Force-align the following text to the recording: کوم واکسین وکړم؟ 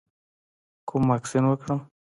کوم 0.87 1.03
واکسین 1.11 1.43
وکړم؟ 1.47 1.79